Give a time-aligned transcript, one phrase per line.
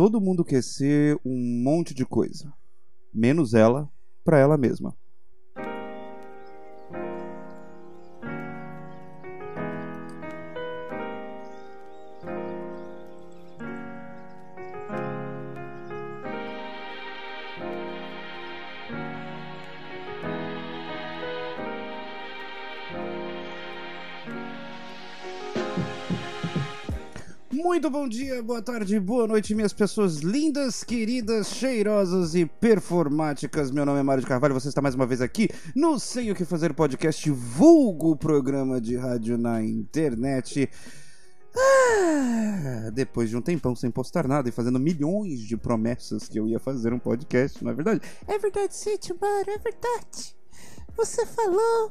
[0.00, 2.50] Todo mundo quer ser um monte de coisa,
[3.12, 3.86] menos ela
[4.24, 4.96] para ela mesma.
[27.80, 33.70] Muito bom dia, boa tarde, boa noite, minhas pessoas lindas, queridas, cheirosas e performáticas.
[33.70, 36.34] Meu nome é Mário de Carvalho, você está mais uma vez aqui no Sei o
[36.34, 40.68] que Fazer podcast, vulgo programa de rádio na internet.
[41.56, 46.46] Ah, depois de um tempão sem postar nada e fazendo milhões de promessas que eu
[46.46, 48.02] ia fazer um podcast, não é verdade?
[48.28, 50.36] É verdade, sim, Mário, é verdade.
[50.98, 51.90] Você falou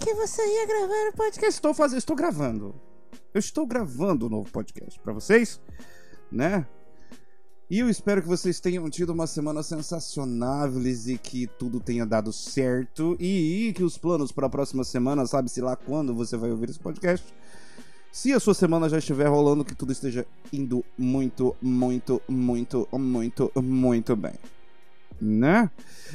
[0.00, 1.54] que você ia gravar um podcast.
[1.54, 2.87] Estou fazendo, estou gravando.
[3.34, 5.60] Eu estou gravando um novo podcast para vocês,
[6.32, 6.66] né?
[7.70, 12.32] E eu espero que vocês tenham tido uma semana sensacional e que tudo tenha dado
[12.32, 16.70] certo e que os planos para a próxima semana, sabe-se lá quando você vai ouvir
[16.70, 17.26] esse podcast.
[18.10, 23.52] Se a sua semana já estiver rolando, que tudo esteja indo muito, muito, muito, muito,
[23.62, 24.34] muito bem.
[25.20, 25.70] Né?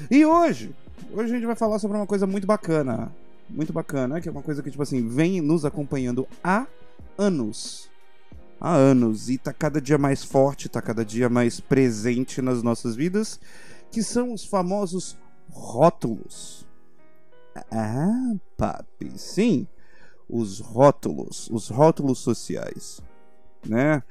[0.10, 0.76] E hoje,
[1.14, 3.12] hoje a gente vai falar sobre uma coisa muito bacana.
[3.48, 6.66] Muito bacana, que é uma coisa que, tipo assim, vem nos acompanhando há
[7.18, 7.90] anos.
[8.60, 9.30] Há anos.
[9.30, 13.40] E tá cada dia mais forte, tá cada dia mais presente nas nossas vidas,
[13.92, 15.18] que são os famosos
[15.50, 16.66] rótulos.
[17.72, 19.68] Ah, papi, sim.
[20.30, 23.02] Os rótulos, os rótulos sociais,
[23.68, 24.02] né?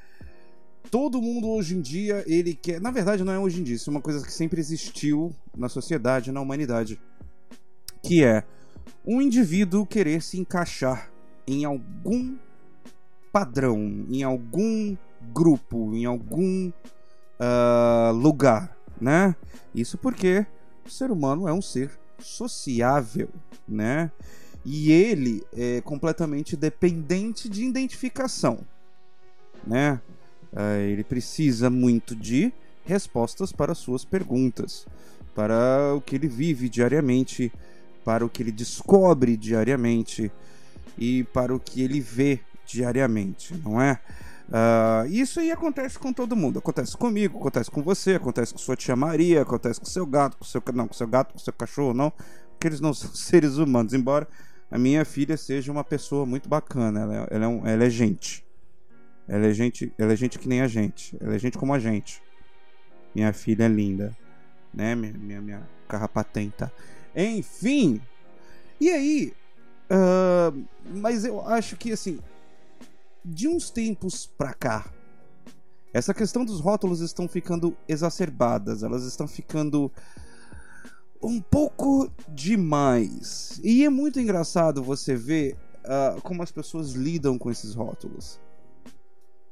[0.90, 3.88] Todo mundo hoje em dia, ele quer, na verdade não é hoje em dia, isso
[3.88, 7.00] é uma coisa que sempre existiu na sociedade, na humanidade,
[8.02, 8.44] que é
[9.04, 11.10] um indivíduo querer se encaixar
[11.46, 12.36] em algum
[13.32, 14.96] padrão, em algum
[15.32, 19.34] grupo, em algum uh, lugar, né?
[19.74, 20.46] Isso porque
[20.86, 23.28] o ser humano é um ser sociável,
[23.66, 24.10] né?
[24.64, 28.58] E ele é completamente dependente de identificação,
[29.66, 30.00] né?
[30.52, 32.52] Uh, ele precisa muito de
[32.84, 34.86] respostas para suas perguntas,
[35.34, 37.50] para o que ele vive diariamente,
[38.04, 40.30] para o que ele descobre diariamente
[40.98, 43.98] e para o que ele vê diariamente, não é?
[44.48, 46.58] Uh, isso aí acontece com todo mundo.
[46.58, 50.44] Acontece comigo, acontece com você, acontece com sua tia Maria, acontece com seu gato, com
[50.44, 53.94] seu não, com seu gato, com seu cachorro, não, porque eles não são seres humanos.
[53.94, 54.28] Embora
[54.70, 57.90] a minha filha seja uma pessoa muito bacana, ela é, ela é, um, ela é
[57.90, 58.44] gente.
[59.26, 61.16] Ela é gente, ela é gente que nem a gente.
[61.20, 62.22] Ela é gente como a gente.
[63.14, 64.14] Minha filha é linda,
[64.74, 64.94] né?
[64.94, 66.70] Minha minha, minha carrapatenta.
[67.16, 68.02] Enfim.
[68.78, 69.32] E aí,
[69.90, 72.18] uh, mas eu acho que assim,
[73.24, 74.90] de uns tempos pra cá,
[75.92, 79.92] essa questão dos rótulos estão ficando exacerbadas, elas estão ficando
[81.22, 83.60] um pouco demais.
[83.62, 88.40] E é muito engraçado você ver uh, como as pessoas lidam com esses rótulos.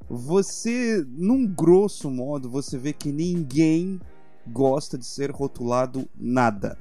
[0.09, 4.01] Você, num grosso modo, você vê que ninguém
[4.47, 6.77] gosta de ser rotulado nada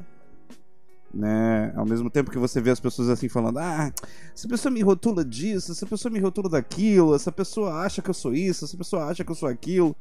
[1.13, 1.73] né?
[1.77, 3.93] Ao mesmo tempo que você vê as pessoas assim falando: "Ah,
[4.35, 8.15] essa pessoa me rotula disso, essa pessoa me rotula daquilo, essa pessoa acha que eu
[8.15, 9.95] sou isso, essa pessoa acha que eu sou aquilo".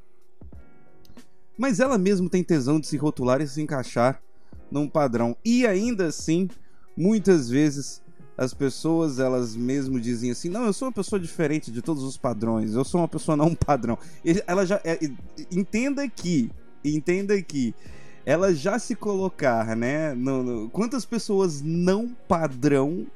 [1.57, 4.21] Mas ela mesmo tem tesão de se rotular e se encaixar
[4.71, 5.35] num padrão.
[5.43, 6.47] E ainda assim,
[6.95, 8.01] muitas vezes
[8.37, 12.17] as pessoas elas mesmo dizem assim: "Não, eu sou uma pessoa diferente de todos os
[12.17, 12.73] padrões.
[12.73, 13.97] Eu sou uma pessoa não padrão".
[14.47, 14.97] Ela já é,
[15.51, 16.51] entenda que,
[16.85, 17.73] entenda que
[18.29, 20.13] ela já se colocar, né?
[20.13, 23.07] No, no, quantas pessoas não padrão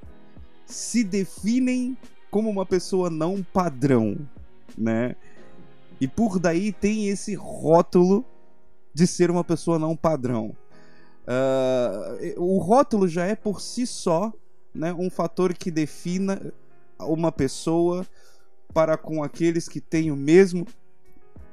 [0.65, 1.95] se definem
[2.31, 4.17] como uma pessoa não padrão,
[4.75, 5.15] né?
[6.01, 8.25] E por daí tem esse rótulo
[8.91, 10.55] de ser uma pessoa não padrão.
[11.27, 14.33] Uh, o rótulo já é por si só
[14.73, 16.51] né, um fator que defina
[16.99, 18.03] uma pessoa
[18.73, 20.65] para com aqueles que têm o mesmo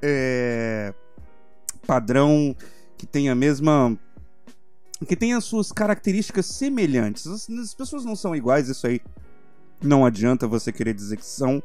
[0.00, 0.94] é,
[1.86, 2.56] padrão
[3.00, 3.98] que tem a mesma
[5.08, 7.26] que tem as suas características semelhantes.
[7.26, 9.00] As, as, pessoas não são iguais, isso aí
[9.82, 11.62] não adianta você querer dizer que são.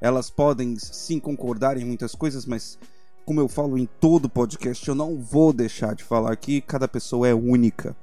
[0.00, 2.76] Elas podem sim concordar em muitas coisas, mas
[3.24, 7.28] como eu falo em todo podcast, eu não vou deixar de falar que cada pessoa
[7.28, 7.94] é única.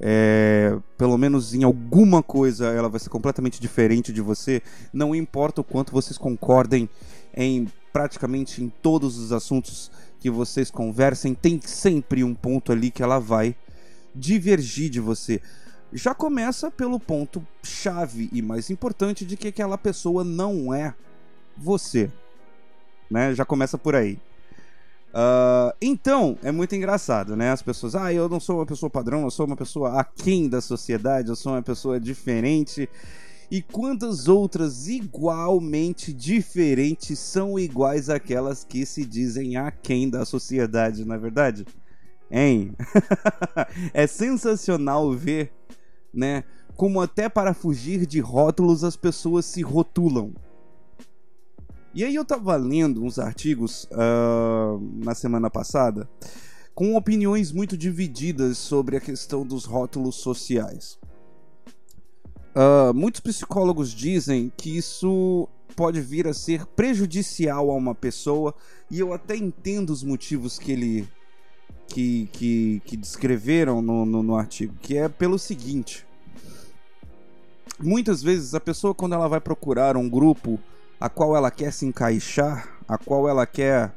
[0.00, 4.60] É, pelo menos em alguma coisa ela vai ser completamente diferente de você.
[4.92, 6.88] Não importa o quanto vocês concordem
[7.32, 13.02] em praticamente em todos os assuntos que vocês conversem, tem sempre um ponto ali que
[13.02, 13.54] ela vai
[14.14, 15.40] divergir de você.
[15.92, 20.94] Já começa pelo ponto chave e mais importante de que aquela pessoa não é
[21.56, 22.10] você.
[23.10, 23.34] Né?
[23.34, 24.18] Já começa por aí.
[25.08, 27.50] Uh, então, é muito engraçado, né?
[27.50, 30.60] As pessoas, ah, eu não sou uma pessoa padrão, eu sou uma pessoa aquém da
[30.60, 32.88] sociedade, eu sou uma pessoa diferente.
[33.50, 41.14] E quantas outras igualmente diferentes são iguais àquelas que se dizem aquém da sociedade, não
[41.14, 41.64] é verdade?
[42.30, 42.74] Hein?
[43.94, 45.50] é sensacional ver,
[46.12, 46.44] né?
[46.76, 50.34] Como até para fugir de rótulos as pessoas se rotulam.
[51.94, 56.08] E aí eu tava lendo uns artigos uh, na semana passada
[56.74, 60.97] com opiniões muito divididas sobre a questão dos rótulos sociais.
[62.58, 68.52] Uh, muitos psicólogos dizem que isso pode vir a ser prejudicial a uma pessoa
[68.90, 71.08] e eu até entendo os motivos que ele
[71.86, 76.04] que, que, que descreveram no, no, no artigo, que é pelo seguinte:
[77.78, 80.58] muitas vezes a pessoa quando ela vai procurar um grupo
[81.00, 83.94] a qual ela quer se encaixar, a qual ela quer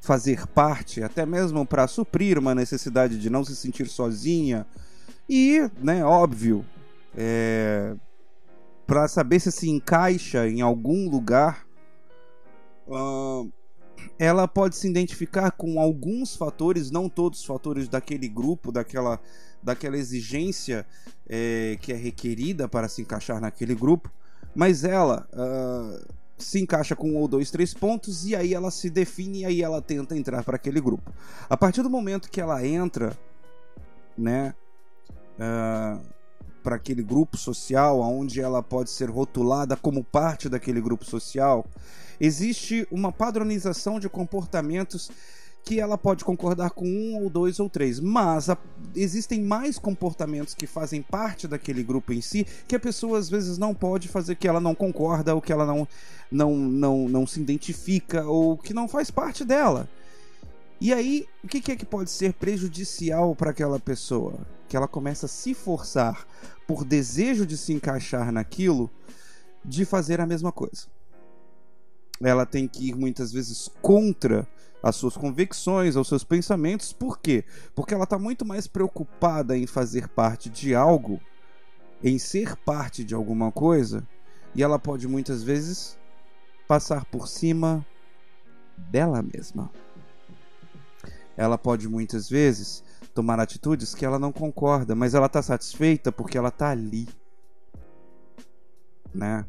[0.00, 4.64] fazer parte, até mesmo para suprir uma necessidade de não se sentir sozinha
[5.28, 6.64] e, né, óbvio,
[7.20, 7.96] é,
[8.86, 11.66] para saber se se encaixa em algum lugar,
[12.86, 13.50] uh,
[14.16, 19.20] ela pode se identificar com alguns fatores, não todos os fatores daquele grupo, daquela,
[19.60, 20.86] daquela exigência
[21.28, 24.12] é, que é requerida para se encaixar naquele grupo,
[24.54, 28.88] mas ela uh, se encaixa com um ou dois, três pontos e aí ela se
[28.88, 31.12] define e aí ela tenta entrar para aquele grupo.
[31.50, 33.18] A partir do momento que ela entra,
[34.16, 34.54] né,
[35.36, 36.17] uh,
[36.68, 41.64] para aquele grupo social, onde ela pode ser rotulada como parte daquele grupo social,
[42.20, 45.10] existe uma padronização de comportamentos
[45.64, 48.58] que ela pode concordar com um ou dois ou três, mas a,
[48.94, 53.56] existem mais comportamentos que fazem parte daquele grupo em si que a pessoa às vezes
[53.56, 55.88] não pode fazer, que ela não concorda ou que ela não,
[56.30, 59.88] não, não, não se identifica ou que não faz parte dela.
[60.80, 64.46] E aí, o que é que pode ser prejudicial para aquela pessoa?
[64.68, 66.26] Que ela começa a se forçar
[66.68, 68.88] por desejo de se encaixar naquilo,
[69.64, 70.86] de fazer a mesma coisa.
[72.20, 74.46] Ela tem que ir muitas vezes contra
[74.80, 76.92] as suas convicções, aos seus pensamentos.
[76.92, 77.44] Por quê?
[77.74, 81.20] Porque ela está muito mais preocupada em fazer parte de algo,
[82.02, 84.06] em ser parte de alguma coisa,
[84.54, 85.98] e ela pode muitas vezes
[86.68, 87.84] passar por cima
[88.76, 89.70] dela mesma.
[91.38, 92.82] Ela pode muitas vezes
[93.14, 97.08] tomar atitudes que ela não concorda, mas ela está satisfeita porque ela está ali,
[99.14, 99.46] né?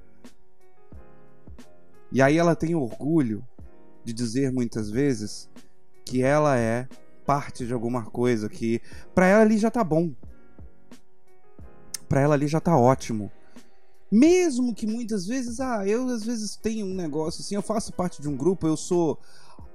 [2.11, 3.43] E aí ela tem orgulho
[4.03, 5.49] de dizer muitas vezes
[6.05, 6.87] que ela é
[7.25, 8.79] parte de alguma coisa que
[9.15, 10.13] para ela ali já tá bom.
[12.07, 13.31] Para ela ali já tá ótimo.
[14.11, 18.21] Mesmo que muitas vezes, ah, eu às vezes tenho um negócio assim, eu faço parte
[18.21, 19.19] de um grupo, eu sou,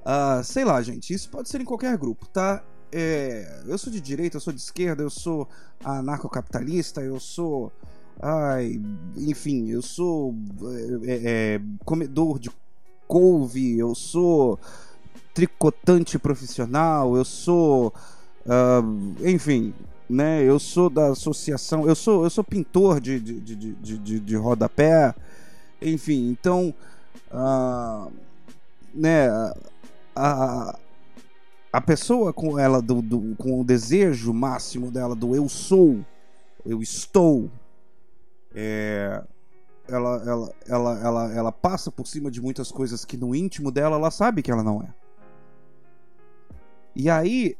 [0.04, 2.62] uh, sei lá, gente, isso pode ser em qualquer grupo, tá?
[2.92, 5.48] É, eu sou de direita, eu sou de esquerda, eu sou
[5.82, 7.72] anarcocapitalista, eu sou,
[8.20, 8.80] ai,
[9.16, 10.34] enfim, eu sou
[11.04, 12.50] é, é, comedor de
[13.08, 14.60] couve, eu sou
[15.34, 17.92] tricotante profissional, eu sou,
[18.46, 19.74] uh, enfim,
[20.08, 20.42] né?
[20.44, 24.36] Eu sou da associação, eu sou, eu sou pintor de, de, de, de, de, de
[24.36, 25.12] rodapé,
[25.82, 26.72] enfim, então,
[27.32, 28.10] uh,
[28.94, 29.28] né?
[30.14, 30.78] A,
[31.72, 36.04] a pessoa com ela do, do, com o desejo máximo dela do eu sou,
[36.64, 37.50] eu estou,
[38.54, 39.22] é,
[39.88, 43.96] ela, ela, ela, ela, ela passa por cima de muitas coisas que no íntimo dela
[43.96, 44.94] ela sabe que ela não é.
[46.94, 47.56] E aí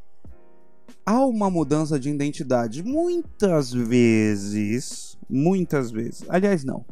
[1.05, 2.81] há uma mudança de identidade.
[2.81, 6.23] Muitas vezes, muitas vezes.
[6.29, 6.85] Aliás, não.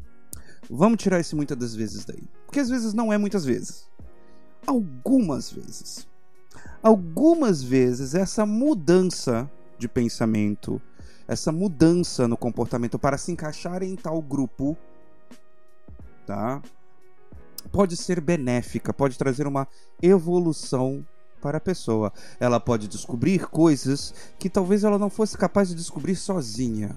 [0.70, 2.24] Vamos tirar esse muitas das vezes daí.
[2.46, 3.90] Porque às vezes não é muitas vezes.
[4.66, 6.08] Algumas vezes.
[6.82, 10.82] Algumas vezes essa mudança de pensamento,
[11.28, 14.78] essa mudança no comportamento para se encaixar em tal grupo
[16.26, 16.62] tá?
[17.72, 19.68] Pode ser benéfica, pode trazer uma
[20.02, 21.06] evolução
[21.42, 22.12] para a pessoa.
[22.40, 26.96] Ela pode descobrir coisas que talvez ela não fosse capaz de descobrir sozinha.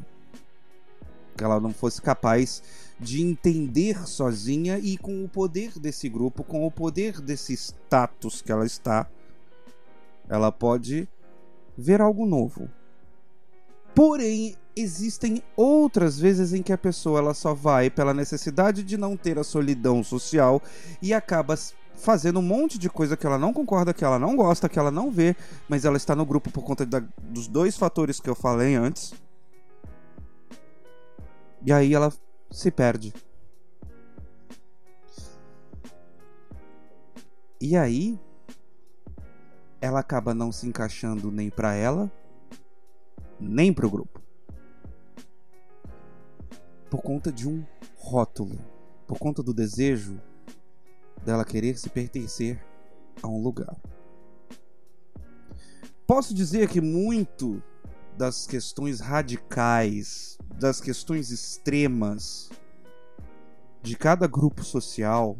[1.36, 2.62] Que ela não fosse capaz
[2.98, 8.50] de entender sozinha e com o poder desse grupo, com o poder desse status que
[8.50, 9.06] ela está,
[10.28, 11.08] ela pode
[11.76, 12.68] ver algo novo.
[13.94, 19.16] Porém, existem outras vezes em que a pessoa ela só vai pela necessidade de não
[19.16, 20.62] ter a solidão social
[21.00, 21.56] e acaba
[21.94, 24.90] fazendo um monte de coisa que ela não concorda, que ela não gosta, que ela
[24.90, 25.34] não vê,
[25.66, 29.14] mas ela está no grupo por conta da, dos dois fatores que eu falei antes.
[31.66, 32.12] E aí ela
[32.48, 33.12] se perde.
[37.60, 38.16] E aí
[39.80, 42.08] ela acaba não se encaixando nem para ela,
[43.40, 44.22] nem para o grupo.
[46.88, 48.56] Por conta de um rótulo,
[49.04, 50.22] por conta do desejo
[51.24, 52.64] dela querer se pertencer
[53.20, 53.76] a um lugar.
[56.06, 57.60] Posso dizer que muito
[58.16, 62.50] das questões radicais, das questões extremas
[63.82, 65.36] de cada grupo social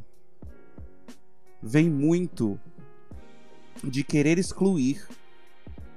[1.63, 2.59] vem muito
[3.83, 5.07] de querer excluir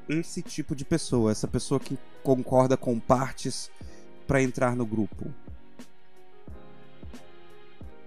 [0.07, 3.69] esse tipo de pessoa, essa pessoa que concorda com partes
[4.27, 5.31] para entrar no grupo.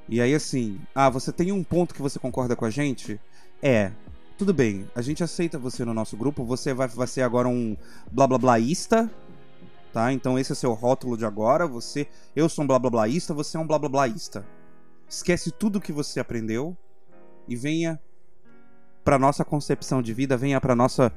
[0.08, 3.20] E aí assim, ah, você tem um ponto que você concorda com a gente?
[3.62, 3.92] É,
[4.36, 7.76] tudo bem, a gente aceita você no nosso grupo, você vai, vai ser agora um
[8.10, 9.08] blá blá bláista,
[9.92, 10.12] tá?
[10.12, 13.56] Então esse é seu rótulo de agora, você, eu sou um blá blá bláista, você
[13.56, 14.46] é um blá blá bláista.
[15.08, 16.76] Esquece tudo que você aprendeu
[17.46, 18.00] e venha
[19.04, 21.12] para nossa concepção de vida, venha para nossa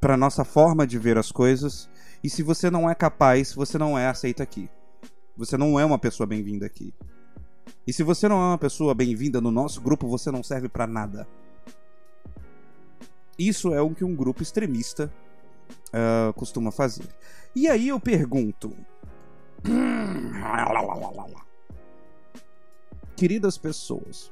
[0.00, 1.88] para nossa forma de ver as coisas.
[2.22, 4.70] E se você não é capaz, você não é aceito aqui.
[5.36, 6.94] Você não é uma pessoa bem-vinda aqui.
[7.86, 10.86] E se você não é uma pessoa bem-vinda no nosso grupo, você não serve para
[10.86, 11.26] nada.
[13.38, 15.12] Isso é o que um grupo extremista
[15.88, 17.08] uh, costuma fazer.
[17.54, 18.74] E aí eu pergunto.
[23.16, 24.30] Queridas pessoas,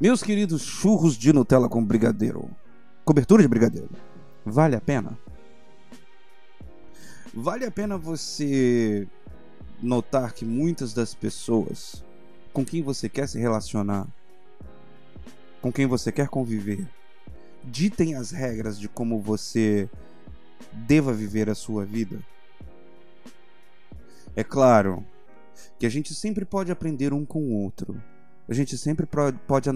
[0.00, 2.48] meus queridos churros de Nutella com brigadeiro,
[3.04, 3.90] cobertura de brigadeiro,
[4.44, 5.18] vale a pena?
[7.34, 9.08] Vale a pena você
[9.82, 12.04] notar que muitas das pessoas
[12.52, 14.06] com quem você quer se relacionar,
[15.60, 16.86] com quem você quer conviver,
[17.64, 19.88] ditem as regras de como você
[20.72, 22.18] deva viver a sua vida?
[24.34, 25.04] É claro
[25.78, 28.00] que a gente sempre pode aprender um com o outro.
[28.48, 29.68] A gente sempre pode.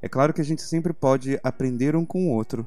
[0.00, 2.66] É claro que a gente sempre pode aprender um com o outro.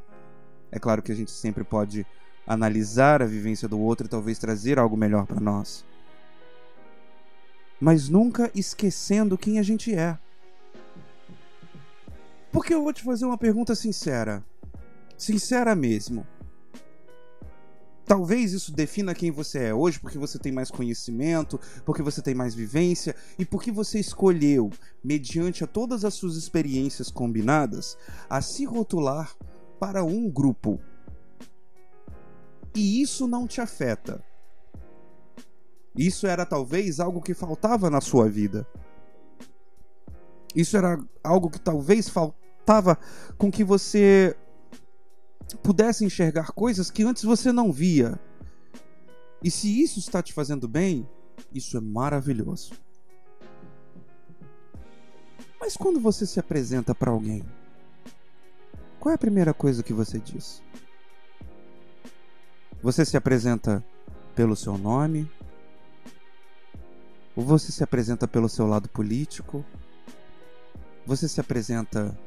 [0.72, 2.06] É claro que a gente sempre pode
[2.46, 5.86] analisar a vivência do outro e talvez trazer algo melhor para nós.
[7.80, 10.18] Mas nunca esquecendo quem a gente é.
[12.51, 14.44] Porque eu vou te fazer uma pergunta sincera.
[15.21, 16.25] Sincera mesmo.
[18.07, 22.33] Talvez isso defina quem você é hoje, porque você tem mais conhecimento, porque você tem
[22.33, 24.71] mais vivência e porque você escolheu,
[25.03, 27.95] mediante a todas as suas experiências combinadas,
[28.27, 29.37] a se rotular
[29.79, 30.81] para um grupo.
[32.73, 34.23] E isso não te afeta.
[35.95, 38.65] Isso era talvez algo que faltava na sua vida.
[40.55, 42.97] Isso era algo que talvez faltava
[43.37, 44.35] com que você
[45.58, 48.20] pudesse enxergar coisas que antes você não via.
[49.43, 51.08] E se isso está te fazendo bem,
[51.53, 52.74] isso é maravilhoso.
[55.60, 57.43] Mas quando você se apresenta para alguém,
[59.00, 60.62] qual é a primeira coisa que você diz?
[62.84, 63.84] Você se apresenta
[64.36, 65.29] pelo seu nome?
[67.36, 69.63] Ou você se apresenta pelo seu lado político?
[71.05, 72.17] Você se apresenta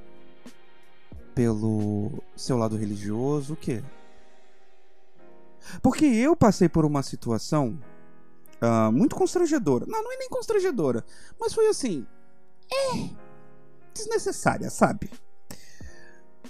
[1.34, 3.82] pelo seu lado religioso, o quê?
[5.82, 7.78] Porque eu passei por uma situação
[8.62, 9.86] uh, muito constrangedora.
[9.86, 11.04] Não, não é nem constrangedora,
[11.38, 12.06] mas foi assim.
[12.72, 13.10] É.
[13.94, 15.10] desnecessária, sabe?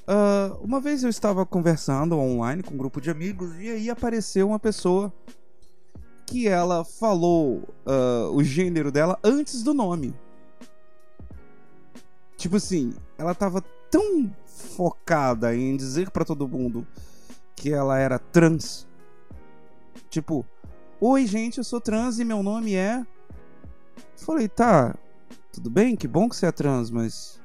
[0.07, 4.49] Uh, uma vez eu estava conversando online com um grupo de amigos e aí apareceu
[4.49, 5.13] uma pessoa
[6.27, 10.15] que ela falou uh, o gênero dela antes do nome.
[12.37, 16.87] Tipo assim, ela tava tão focada em dizer para todo mundo
[17.57, 18.87] que ela era trans.
[20.11, 20.45] Tipo,
[21.01, 23.05] oi gente, eu sou trans e meu nome é.
[24.17, 24.95] Falei, tá,
[25.53, 27.41] tudo bem, que bom que você é trans, mas.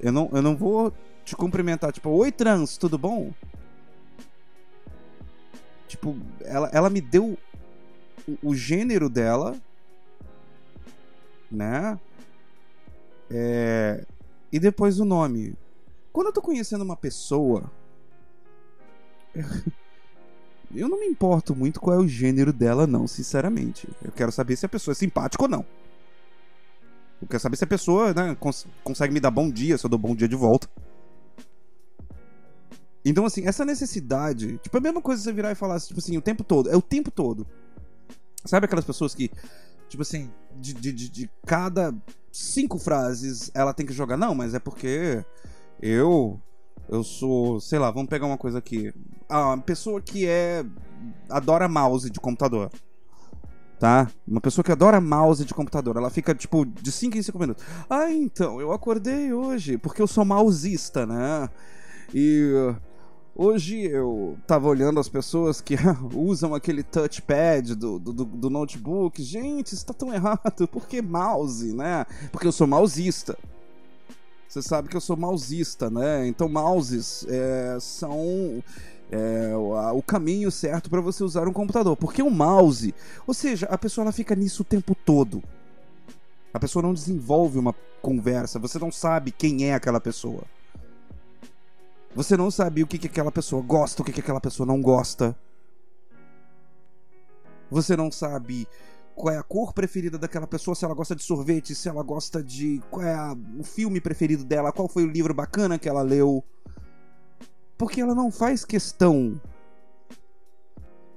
[0.00, 0.92] Eu não, eu não vou
[1.24, 3.32] te cumprimentar, tipo, oi trans, tudo bom?
[5.88, 7.38] Tipo, ela, ela me deu
[8.28, 9.56] o, o gênero dela,
[11.50, 11.98] né?
[13.30, 14.04] É,
[14.54, 15.52] e depois o nome.
[16.12, 17.72] Quando eu tô conhecendo uma pessoa.
[20.72, 23.88] Eu não me importo muito qual é o gênero dela, não, sinceramente.
[24.02, 25.64] Eu quero saber se a pessoa é simpática ou não.
[27.20, 29.90] Eu quero saber se a pessoa né, cons consegue me dar bom dia, se eu
[29.90, 30.68] dou bom dia de volta.
[33.04, 34.58] Então, assim, essa necessidade.
[34.58, 36.70] Tipo, é a mesma coisa você virar e falar, tipo assim, o tempo todo.
[36.70, 37.46] É o tempo todo.
[38.44, 39.30] Sabe aquelas pessoas que,
[39.88, 41.94] tipo assim, de, de, de, de cada
[42.34, 44.16] cinco frases ela tem que jogar.
[44.16, 45.24] Não, mas é porque
[45.80, 46.40] eu.
[46.86, 48.92] Eu sou, sei lá, vamos pegar uma coisa aqui.
[49.28, 50.64] A pessoa que é.
[51.30, 52.70] adora mouse de computador.
[53.78, 54.10] Tá?
[54.26, 57.64] Uma pessoa que adora mouse de computador, ela fica tipo de 5 em 5 minutos.
[57.88, 61.48] Ah, então, eu acordei hoje, porque eu sou mausista, né?
[62.14, 62.76] E uh,
[63.34, 65.76] hoje eu tava olhando as pessoas que
[66.14, 69.22] usam aquele touchpad do, do, do notebook.
[69.22, 70.68] Gente, isso tá tão errado.
[70.70, 72.06] Por que mouse, né?
[72.30, 73.36] Porque eu sou mausista.
[74.48, 76.28] Você sabe que eu sou mausista, né?
[76.28, 78.62] Então, mouses é, são
[79.10, 81.96] é, o, caminho certo para você usar um computador.
[81.96, 82.94] Porque o mouse,
[83.26, 85.42] ou seja, a pessoa ela fica nisso o tempo todo.
[86.52, 90.44] A pessoa não desenvolve uma conversa, você não sabe quem é aquela pessoa.
[92.14, 94.80] Você não sabe o que, que aquela pessoa gosta, o que, que aquela pessoa não
[94.80, 95.36] gosta.
[97.70, 98.68] Você não sabe
[99.16, 102.42] qual é a cor preferida daquela pessoa, se ela gosta de sorvete, se ela gosta
[102.42, 102.80] de.
[102.88, 106.44] qual é a, o filme preferido dela, qual foi o livro bacana que ela leu.
[107.76, 109.40] Porque ela não faz questão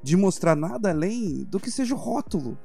[0.01, 2.57] de mostrar nada além do que seja o rótulo.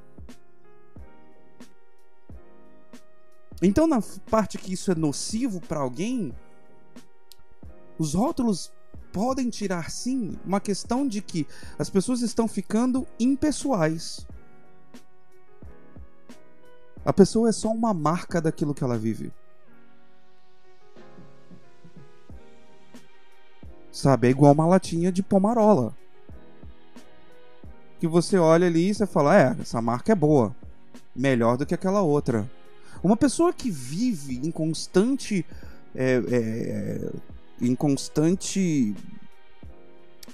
[3.61, 6.33] Então, na parte que isso é nocivo para alguém,
[7.97, 8.71] os rótulos
[9.11, 11.47] podem tirar sim uma questão de que
[11.77, 14.25] as pessoas estão ficando impessoais.
[17.05, 19.31] A pessoa é só uma marca daquilo que ela vive.
[23.91, 24.27] Sabe?
[24.27, 25.95] É igual uma latinha de pomarola.
[27.99, 30.55] Que você olha ali e você fala: é, essa marca é boa.
[31.15, 32.49] Melhor do que aquela outra.
[33.03, 35.45] Uma pessoa que vive em constante.
[35.95, 37.11] É, é,
[37.61, 38.95] em constante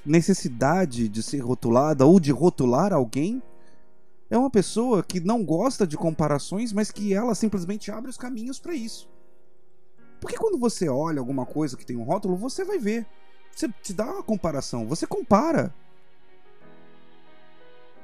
[0.05, 3.41] necessidade de ser rotulada ou de rotular alguém
[4.29, 8.59] é uma pessoa que não gosta de comparações, mas que ela simplesmente abre os caminhos
[8.59, 9.09] para isso.
[10.21, 13.05] Porque quando você olha alguma coisa que tem um rótulo, você vai ver.
[13.51, 15.73] Você te dá uma comparação, você compara.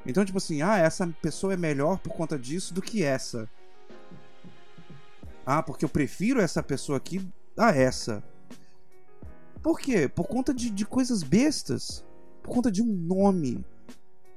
[0.06, 3.50] Então, tipo assim, ah, essa pessoa é melhor por conta disso do que essa.
[5.46, 8.24] Ah, porque eu prefiro essa pessoa aqui a essa.
[9.66, 10.08] Por quê?
[10.08, 12.06] Por conta de, de coisas bestas.
[12.44, 13.66] Por conta de um nome.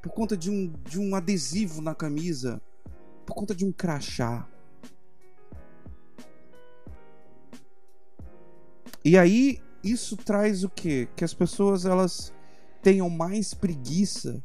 [0.01, 2.63] Por conta de um, de um adesivo na camisa.
[3.27, 4.49] Por conta de um crachá.
[9.05, 11.07] E aí isso traz o quê?
[11.15, 12.33] Que as pessoas elas
[12.81, 14.43] tenham mais preguiça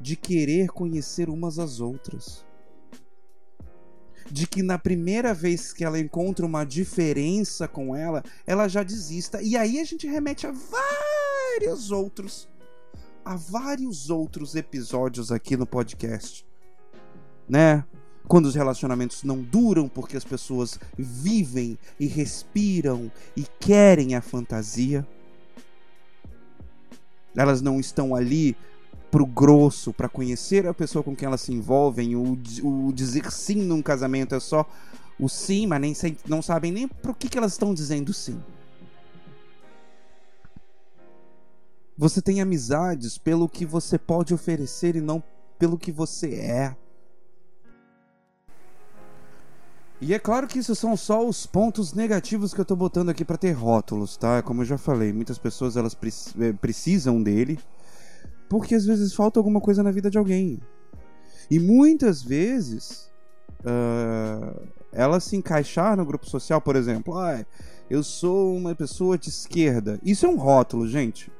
[0.00, 2.44] de querer conhecer umas às outras.
[4.32, 9.42] De que na primeira vez que ela encontra uma diferença com ela, ela já desista.
[9.42, 12.48] E aí a gente remete a vários outros
[13.24, 16.44] a vários outros episódios aqui no podcast,
[17.48, 17.84] né?
[18.32, 25.06] quando os relacionamentos não duram porque as pessoas vivem e respiram e querem a fantasia.
[27.36, 28.56] Elas não estão ali
[29.12, 32.16] pro grosso, para conhecer a pessoa com quem elas se envolvem.
[32.16, 34.66] O, o dizer sim num casamento é só
[35.20, 35.94] o sim, mas nem
[36.26, 38.42] não sabem nem pro que, que elas estão dizendo sim.
[41.96, 45.22] Você tem amizades pelo que você pode oferecer e não
[45.58, 46.76] pelo que você é.
[50.00, 53.26] E é claro que isso são só os pontos negativos que eu tô botando aqui
[53.26, 54.42] para ter rótulos, tá?
[54.42, 55.96] Como eu já falei, muitas pessoas elas
[56.40, 57.60] eh, precisam dele
[58.52, 60.60] porque às vezes falta alguma coisa na vida de alguém.
[61.50, 63.10] E muitas vezes
[63.60, 67.46] uh, ela se encaixar no grupo social, por exemplo, ah,
[67.88, 69.98] eu sou uma pessoa de esquerda.
[70.02, 71.32] Isso é um rótulo, gente.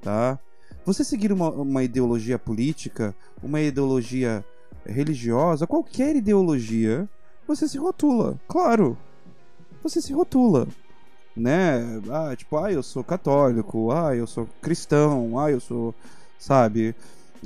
[0.00, 0.38] Tá?
[0.86, 3.12] Você seguir uma, uma ideologia política,
[3.42, 4.44] uma ideologia
[4.86, 7.08] religiosa, qualquer ideologia,
[7.44, 8.38] você se rotula.
[8.46, 8.96] Claro.
[9.82, 10.68] Você se rotula.
[11.36, 12.00] Né?
[12.08, 15.92] Ah, tipo, ah, eu sou católico, ah, eu sou cristão, ah, eu sou,
[16.40, 16.96] sabe,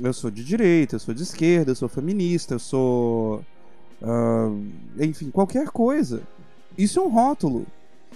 [0.01, 3.45] eu sou de direita, eu sou de esquerda, eu sou feminista, eu sou.
[4.01, 4.65] Uh,
[4.97, 6.23] enfim, qualquer coisa.
[6.77, 7.67] Isso é um rótulo.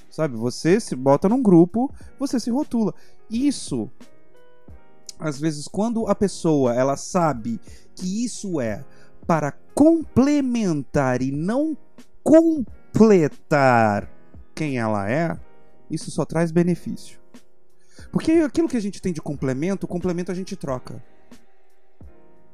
[0.09, 0.35] Sabe?
[0.37, 2.95] Você se bota num grupo, você se rotula.
[3.29, 3.89] Isso,
[5.19, 7.59] às vezes, quando a pessoa ela sabe
[7.95, 8.83] que isso é
[9.27, 11.77] para complementar e não
[12.23, 14.09] completar
[14.55, 15.37] quem ela é,
[15.91, 17.18] isso só traz benefício.
[18.11, 21.03] Porque aquilo que a gente tem de complemento, o complemento a gente troca.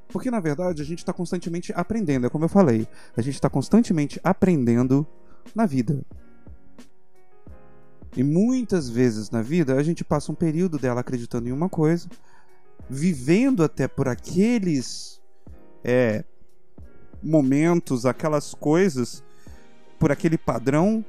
[0.09, 3.49] Porque na verdade a gente está constantemente aprendendo, é como eu falei, a gente está
[3.49, 5.05] constantemente aprendendo
[5.53, 6.05] na vida.
[8.15, 12.07] E muitas vezes na vida a gente passa um período dela acreditando em uma coisa,
[12.89, 15.21] vivendo até por aqueles
[15.83, 16.23] é,
[17.21, 19.21] momentos, aquelas coisas,
[19.99, 21.03] por aquele padrão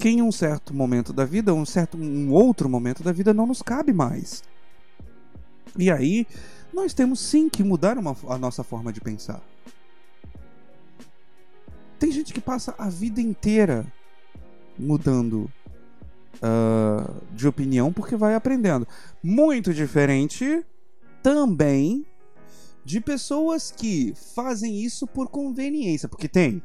[0.00, 3.46] que em um certo momento da vida, um certo um outro momento da vida não
[3.46, 4.42] nos cabe mais.
[5.76, 6.26] E aí
[6.72, 9.42] nós temos sim que mudar uma, a nossa forma de pensar.
[11.98, 13.86] Tem gente que passa a vida inteira
[14.78, 15.50] mudando
[16.36, 18.88] uh, de opinião porque vai aprendendo.
[19.22, 20.64] Muito diferente
[21.22, 22.06] também
[22.82, 26.08] de pessoas que fazem isso por conveniência.
[26.08, 26.62] Porque tem.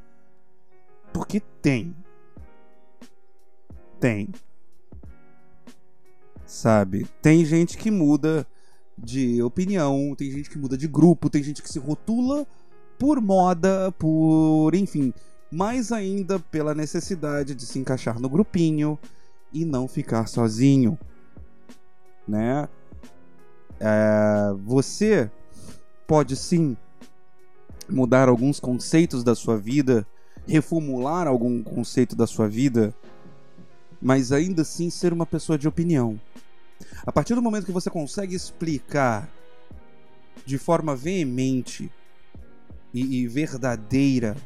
[1.12, 1.94] Porque tem.
[4.00, 4.30] Tem.
[6.46, 7.08] Sabe?
[7.22, 8.46] Tem gente que muda
[8.98, 12.46] de opinião, tem gente que muda de grupo, tem gente que se rotula
[12.98, 14.74] por moda, por.
[14.74, 15.14] enfim.
[15.52, 18.98] Mais ainda pela necessidade de se encaixar no grupinho
[19.54, 20.98] e não ficar sozinho.
[22.28, 22.68] Né?
[23.80, 25.30] É, você
[26.08, 26.76] pode sim
[27.90, 30.06] mudar alguns conceitos da sua vida,
[30.48, 32.94] reformular algum conceito da sua vida,
[34.06, 36.22] mas ainda assim ser uma pessoa de opinião.
[37.04, 39.28] A partir do momento que você consegue explicar
[40.46, 41.92] de forma veemente
[42.94, 44.38] e, e verdadeira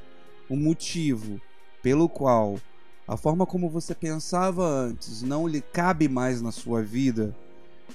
[0.49, 1.41] o motivo
[1.83, 2.57] pelo qual
[3.05, 7.35] a forma como você pensava antes não lhe cabe mais na sua vida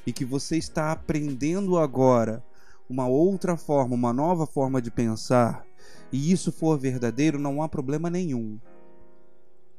[0.07, 2.45] e que você está aprendendo agora
[2.91, 5.65] uma outra forma, uma nova forma de pensar,
[6.13, 8.59] e isso for verdadeiro, não há problema nenhum.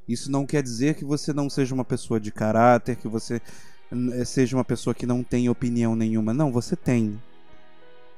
[0.07, 3.41] Isso não quer dizer que você não seja uma pessoa de caráter, que você
[3.91, 6.33] eh, seja uma pessoa que não tem opinião nenhuma.
[6.33, 7.21] Não, você tem.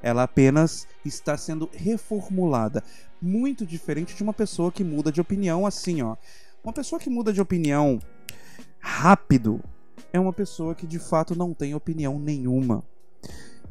[0.02, 2.84] Ela apenas está sendo reformulada.
[3.20, 6.16] Muito diferente de uma pessoa que muda de opinião assim, ó.
[6.62, 7.98] Uma pessoa que muda de opinião
[8.78, 9.60] rápido
[10.12, 12.84] é uma pessoa que de fato não tem opinião nenhuma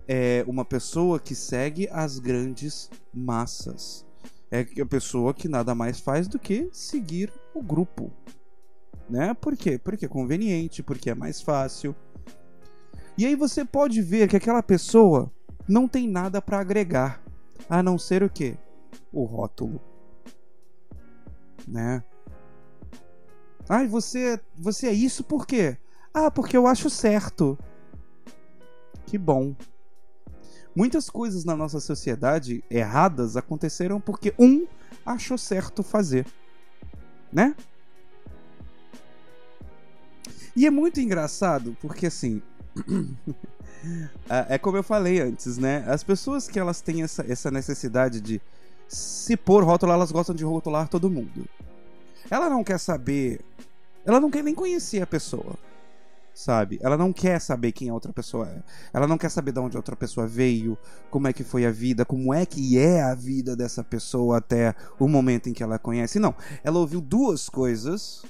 [0.08, 4.07] é uma pessoa que segue as grandes massas.
[4.50, 8.12] É a pessoa que nada mais faz do que seguir o grupo.
[9.10, 9.34] Né?
[9.34, 9.78] Por quê?
[9.78, 11.96] Porque é conveniente, porque é mais fácil.
[13.18, 15.32] E aí você pode ver que aquela pessoa
[15.68, 17.22] não tem nada para agregar,
[17.70, 18.58] a não ser o quê?
[19.12, 19.82] O rótulo.
[21.68, 22.04] Né?
[23.68, 25.78] Ai, ah, você, você é isso por quê?
[26.14, 27.58] Ah, porque eu acho certo.
[29.06, 29.56] Que bom.
[30.78, 34.68] Muitas coisas na nossa sociedade erradas aconteceram porque um
[35.04, 36.24] achou certo fazer,
[37.34, 37.56] né?
[40.56, 42.44] E é muito engraçado porque assim,
[44.30, 45.84] é como eu falei antes, né?
[45.88, 48.40] As pessoas que elas têm essa, essa necessidade de
[48.88, 51.50] se pôr rótulo, elas gostam de rotular todo mundo.
[52.30, 53.42] Ela não quer saber,
[54.06, 55.58] ela não quer nem conhecer a pessoa
[56.38, 56.78] sabe?
[56.84, 58.62] Ela não quer saber quem a outra pessoa é.
[58.94, 60.78] Ela não quer saber de onde a outra pessoa veio,
[61.10, 64.76] como é que foi a vida, como é que é a vida dessa pessoa até
[65.00, 66.20] o momento em que ela conhece.
[66.20, 68.24] Não, ela ouviu duas coisas.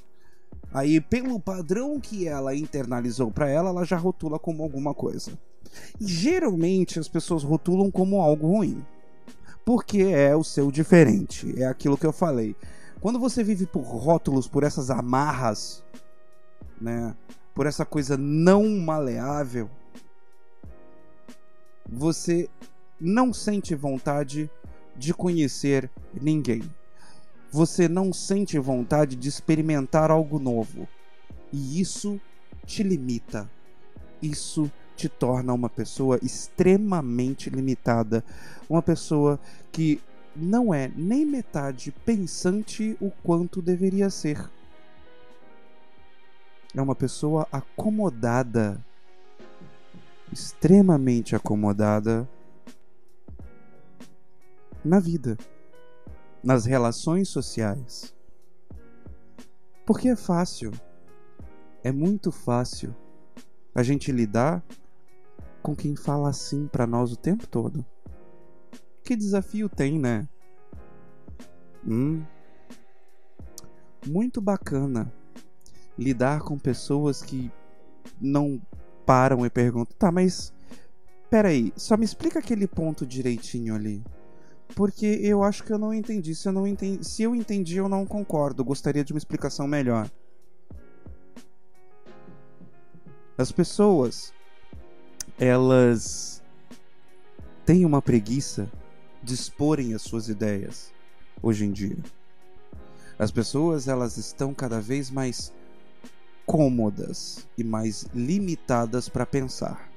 [0.71, 5.37] Aí, pelo padrão que ela internalizou para ela, ela já rotula como alguma coisa.
[5.99, 8.85] E geralmente as pessoas rotulam como algo ruim.
[9.65, 11.61] Porque é o seu diferente.
[11.61, 12.55] É aquilo que eu falei.
[13.01, 15.83] Quando você vive por rótulos, por essas amarras,
[16.79, 17.13] né?
[17.57, 19.67] Por essa coisa não maleável,
[21.89, 22.47] você
[23.01, 24.47] não sente vontade
[24.95, 26.61] de conhecer ninguém.
[27.51, 30.87] Você não sente vontade de experimentar algo novo.
[31.51, 32.21] E isso
[32.63, 33.49] te limita.
[34.21, 38.23] Isso te torna uma pessoa extremamente limitada.
[38.69, 39.39] Uma pessoa
[39.71, 39.99] que
[40.35, 44.47] não é nem metade pensante o quanto deveria ser
[46.75, 48.83] é uma pessoa acomodada,
[50.31, 52.27] extremamente acomodada
[54.83, 55.37] na vida,
[56.43, 58.13] nas relações sociais.
[59.85, 60.71] Porque é fácil,
[61.83, 62.95] é muito fácil
[63.73, 64.63] a gente lidar
[65.61, 67.85] com quem fala assim para nós o tempo todo.
[69.03, 70.27] Que desafio tem, né?
[71.85, 72.23] Hum.
[74.05, 75.11] Muito bacana
[75.97, 77.51] lidar com pessoas que
[78.19, 78.61] não
[79.05, 80.53] param e perguntam, tá, mas
[81.29, 84.03] peraí, só me explica aquele ponto direitinho ali.
[84.75, 86.35] Porque eu acho que eu não entendi.
[86.35, 88.63] Se eu, não entendi, se eu entendi, eu não concordo.
[88.63, 90.09] Gostaria de uma explicação melhor.
[93.37, 94.33] As pessoas,
[95.39, 96.43] elas
[97.65, 98.69] têm uma preguiça
[99.23, 100.91] de exporem as suas ideias
[101.41, 101.97] hoje em dia.
[103.17, 105.53] As pessoas, elas estão cada vez mais
[106.47, 109.91] cômodas e mais limitadas para pensar.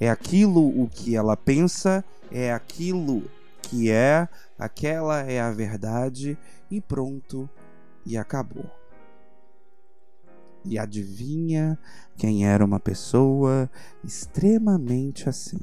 [0.00, 3.22] É aquilo o que ela pensa, é aquilo
[3.62, 6.36] que é, aquela é a verdade
[6.68, 7.48] e pronto,
[8.04, 8.68] e acabou.
[10.64, 11.78] E adivinha
[12.16, 13.70] quem era uma pessoa
[14.02, 15.60] extremamente assim?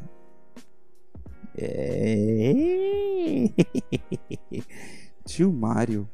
[1.57, 3.49] É...
[5.25, 6.09] Tio Mário.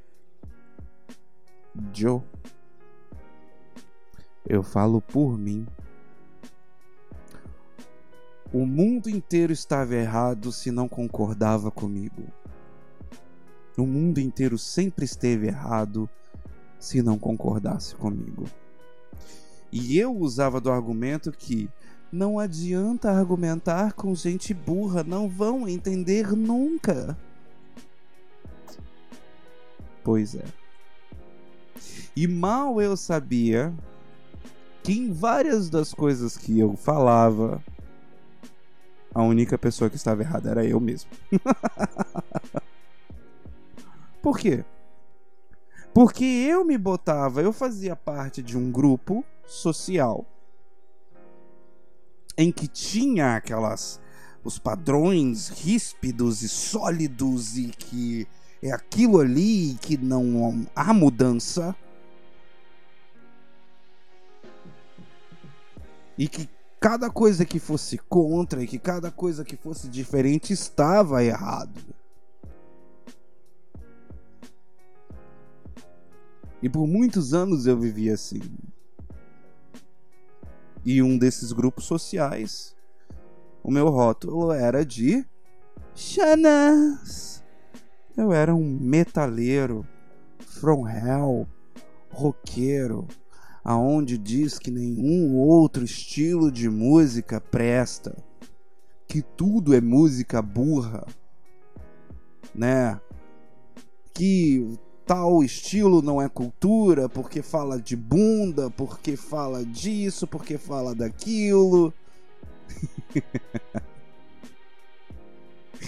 [1.93, 2.21] Joe.
[4.47, 5.65] Eu falo por mim.
[8.51, 12.23] O mundo inteiro estava errado se não concordava comigo.
[13.77, 16.09] O mundo inteiro sempre esteve errado
[16.77, 18.45] se não concordasse comigo.
[19.71, 21.67] E eu usava do argumento que
[22.11, 27.17] não adianta argumentar com gente burra, não vão entender nunca.
[30.03, 30.45] Pois é.
[32.15, 33.73] E mal eu sabia
[34.83, 37.63] que em várias das coisas que eu falava,
[39.13, 41.09] a única pessoa que estava errada era eu mesmo.
[44.21, 44.65] Por quê?
[45.93, 50.25] Porque eu me botava, eu fazia parte de um grupo social
[52.37, 54.01] em que tinha aquelas
[54.43, 58.27] os padrões ríspidos e sólidos e que
[58.61, 61.75] é aquilo ali que não há mudança
[66.17, 66.49] e que
[66.79, 71.81] cada coisa que fosse contra e que cada coisa que fosse diferente estava errado.
[76.61, 78.41] E por muitos anos eu vivi assim.
[80.85, 82.75] E um desses grupos sociais,
[83.63, 85.25] o meu rótulo era de
[85.95, 87.43] Xanas.
[88.15, 89.87] Eu era um metaleiro,
[90.39, 91.47] from hell,
[92.09, 93.07] roqueiro,
[93.63, 98.15] aonde diz que nenhum outro estilo de música presta,
[99.07, 101.05] que tudo é música burra,
[102.53, 102.99] né?
[104.13, 110.93] Que tal estilo não é cultura, porque fala de bunda, porque fala disso, porque fala
[110.93, 111.93] daquilo.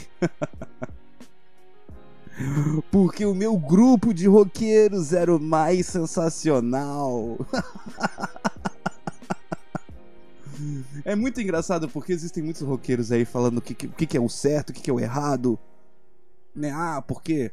[2.92, 7.38] porque o meu grupo de roqueiros era o mais sensacional.
[11.06, 14.30] é muito engraçado porque existem muitos roqueiros aí falando o que, que, que é o
[14.30, 15.58] certo, o que, que é o errado.
[16.56, 16.72] Né?
[16.72, 17.52] Ah, porque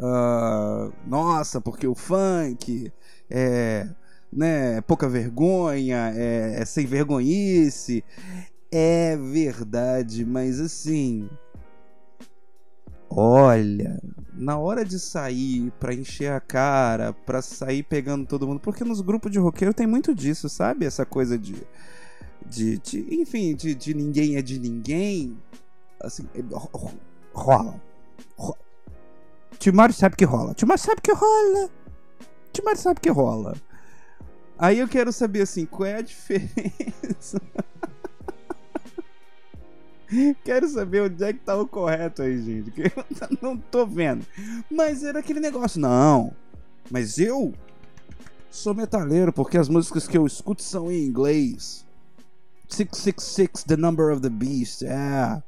[0.00, 2.90] Uh, nossa, porque o funk
[3.28, 3.86] é,
[4.32, 8.02] né, pouca vergonha, é, é sem vergonhice.
[8.72, 11.28] É verdade, mas assim.
[13.10, 14.00] Olha,
[14.32, 19.00] na hora de sair pra encher a cara, pra sair pegando todo mundo, porque nos
[19.00, 20.86] grupos de roqueiro tem muito disso, sabe?
[20.86, 21.56] Essa coisa de.
[22.46, 25.36] de, de enfim, de, de ninguém é de ninguém.
[26.00, 26.26] Assim,
[27.34, 27.80] rola.
[28.36, 28.58] rola
[29.58, 30.54] Timóteo sabe que rola.
[30.54, 31.70] Timóteo sabe que rola.
[32.52, 33.54] Timóteo sabe que rola.
[34.56, 37.40] Aí eu quero saber assim, qual é a diferença?
[40.44, 42.70] quero saber onde é que tá o correto aí, gente.
[42.70, 44.26] Que eu não tô vendo.
[44.70, 46.32] Mas era aquele negócio, não.
[46.90, 47.54] Mas eu
[48.50, 51.86] sou metaleiro porque as músicas que eu escuto são em inglês.
[52.68, 54.82] 666, The Number of the Beast.
[54.82, 55.42] É.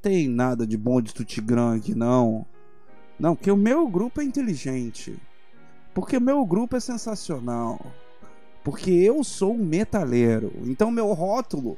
[0.00, 2.44] Tem nada de bom de Tutigrã aqui, não.
[3.18, 5.16] Não, que o meu grupo é inteligente.
[5.94, 7.80] Porque o meu grupo é sensacional.
[8.64, 10.52] Porque eu sou um metaleiro.
[10.64, 11.76] Então meu rótulo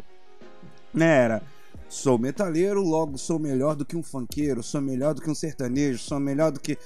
[0.92, 1.42] né, era
[1.88, 5.98] sou metaleiro, logo sou melhor do que um funkeiro, sou melhor do que um sertanejo,
[5.98, 6.78] sou melhor do que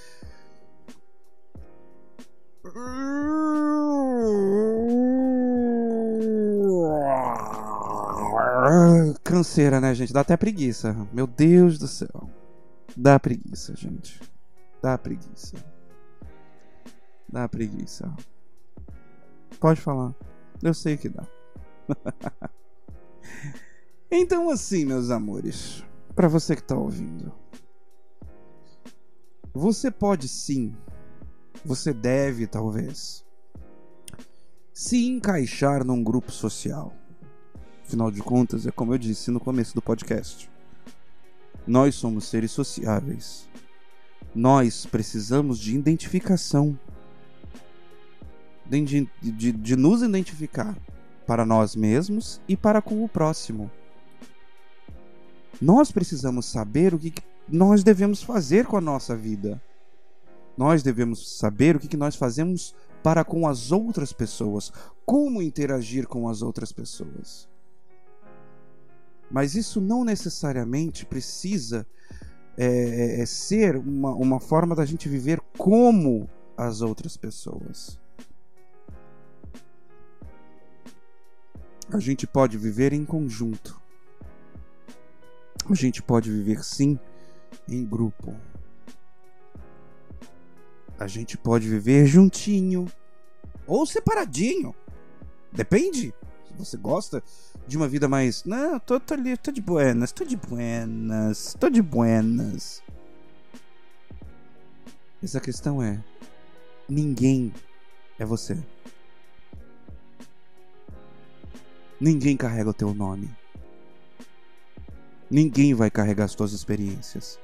[9.24, 10.12] Canseira, né, gente?
[10.12, 10.94] Dá até preguiça.
[11.12, 12.30] Meu Deus do céu.
[12.96, 14.20] Dá preguiça, gente.
[14.82, 15.56] Dá preguiça.
[17.28, 18.12] Dá preguiça.
[19.60, 20.14] Pode falar.
[20.62, 21.26] Eu sei que dá.
[24.10, 27.32] então, assim, meus amores, para você que tá ouvindo,
[29.52, 30.74] você pode sim,
[31.64, 33.24] você deve talvez,
[34.72, 36.94] se encaixar num grupo social.
[37.84, 40.50] Afinal de contas, é como eu disse no começo do podcast.
[41.66, 43.48] Nós somos seres sociáveis.
[44.34, 46.78] Nós precisamos de identificação.
[48.64, 50.76] De, de, de, nos identificar
[51.26, 53.70] para nós mesmos e para com o próximo.
[55.60, 57.12] Nós precisamos saber o que
[57.48, 59.60] nós devemos fazer com a nossa vida.
[60.56, 64.72] Nós devemos saber o que nós fazemos para com as outras pessoas,
[65.06, 67.48] como interagir com as outras pessoas.
[69.30, 71.86] Mas isso não necessariamente precisa
[72.56, 78.00] é, é, é, ser uma, uma forma da gente viver como as outras pessoas.
[81.90, 83.80] A gente pode viver em conjunto.
[85.70, 86.98] A gente pode viver sim
[87.68, 88.34] em grupo.
[90.98, 92.86] A gente pode viver juntinho
[93.66, 94.74] ou separadinho.
[95.52, 96.14] Depende.
[96.46, 97.22] Se você gosta
[97.66, 98.44] de uma vida mais.
[98.44, 102.82] Não, tô, tô ali, tô de buenas, tô de buenas, tô de buenas.
[105.22, 106.02] Essa questão é:
[106.88, 107.52] ninguém
[108.18, 108.56] é você.
[112.00, 113.30] Ninguém carrega o teu nome.
[115.30, 117.38] Ninguém vai carregar as tuas experiências.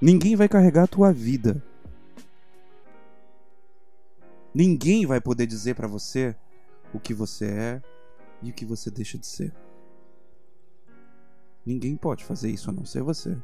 [0.00, 1.62] Ninguém vai carregar a tua vida.
[4.52, 6.34] Ninguém vai poder dizer para você
[6.92, 7.82] o que você é
[8.42, 9.54] e o que você deixa de ser.
[11.64, 13.36] Ninguém pode fazer isso a não ser você.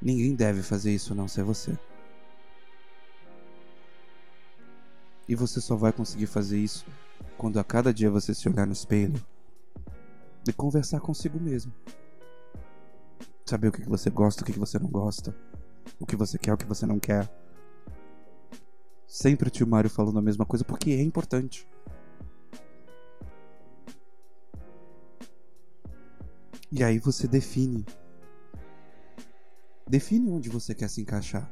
[0.00, 1.78] Ninguém deve fazer isso a não ser você.
[5.28, 6.84] E você só vai conseguir fazer isso
[7.38, 9.24] quando a cada dia você se olhar no espelho
[10.48, 11.72] e conversar consigo mesmo.
[13.44, 15.34] Saber o que você gosta, o que você não gosta,
[15.98, 17.30] o que você quer, o que você não quer.
[19.06, 21.68] Sempre o tio Mário falando a mesma coisa porque é importante.
[26.70, 27.84] E aí você define.
[29.86, 31.50] Define onde você quer se encaixar.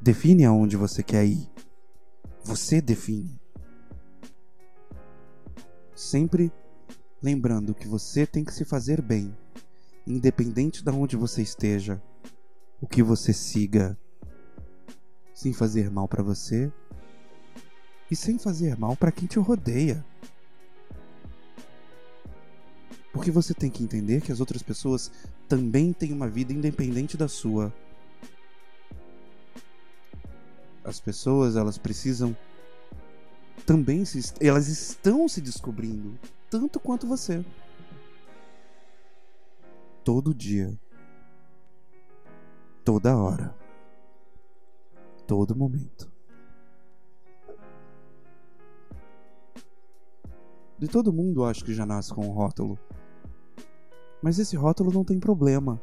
[0.00, 1.50] Define aonde você quer ir.
[2.42, 3.38] Você define.
[5.94, 6.50] Sempre
[7.22, 9.36] lembrando que você tem que se fazer bem,
[10.06, 12.02] independente de onde você esteja,
[12.80, 13.98] o que você siga,
[15.34, 16.72] sem fazer mal para você
[18.10, 20.04] e sem fazer mal para quem te rodeia.
[23.12, 25.10] Porque você tem que entender que as outras pessoas
[25.48, 27.72] também têm uma vida independente da sua.
[30.84, 32.36] As pessoas, elas precisam
[33.64, 36.16] também se elas estão se descobrindo
[36.50, 37.44] tanto quanto você.
[40.04, 40.78] Todo dia.
[42.84, 43.54] Toda hora
[45.26, 46.10] todo momento.
[50.78, 52.78] De todo mundo acho que já nasce com um rótulo.
[54.22, 55.80] Mas esse rótulo não tem problema.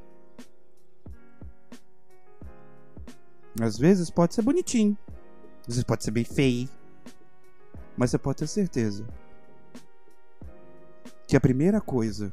[3.60, 4.98] Às vezes pode ser bonitinho.
[5.62, 6.70] Às vezes pode ser bem feio.
[7.98, 9.06] Mas você pode ter certeza
[11.34, 12.32] que a primeira coisa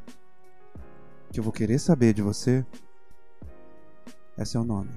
[1.32, 2.62] que eu vou querer saber de você
[4.36, 4.90] é seu nome.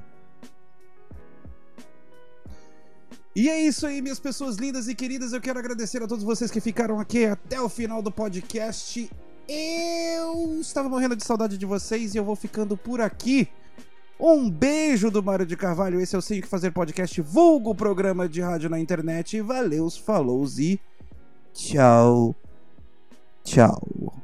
[3.34, 5.32] E é isso aí, minhas pessoas lindas e queridas.
[5.32, 9.10] Eu quero agradecer a todos vocês que ficaram aqui até o final do podcast.
[9.48, 13.48] Eu estava morrendo de saudade de vocês e eu vou ficando por aqui.
[14.20, 16.02] Um beijo do Mário de Carvalho.
[16.02, 19.40] Esse é o Sei Que Fazer Podcast, vulgo programa de rádio na internet.
[19.40, 20.78] Valeus, falou e
[21.54, 22.36] tchau.
[23.44, 24.24] Tchau.